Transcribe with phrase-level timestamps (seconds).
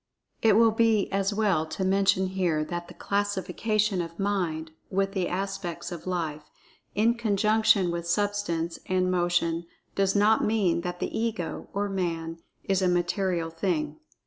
[0.41, 5.27] It will be as well to mention here that the classification of Mind with the
[5.27, 6.49] aspects of Life,
[6.95, 12.81] in conjunction with Substance, and Motion, does not mean that the Ego or Man is
[12.81, 13.99] a material thing.